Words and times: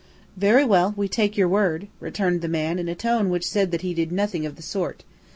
"Very 0.35 0.65
well, 0.65 0.95
we 0.97 1.07
take 1.07 1.37
your 1.37 1.47
word," 1.47 1.87
returned 1.99 2.41
the 2.41 2.47
man, 2.47 2.79
in 2.79 2.87
a 2.87 2.95
tone 2.95 3.29
which 3.29 3.45
said 3.45 3.69
that 3.69 3.81
he 3.83 3.93
did 3.93 4.11
nothing 4.11 4.47
of 4.47 4.55
the 4.55 4.63
sort. 4.63 5.03